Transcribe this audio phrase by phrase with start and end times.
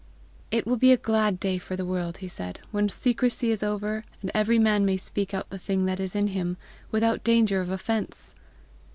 [0.49, 4.03] "It will be a glad day for the world," he said, "when secrecy is over,
[4.23, 6.57] and every man may speak out the thing that is in him,
[6.91, 8.33] without danger of offence!"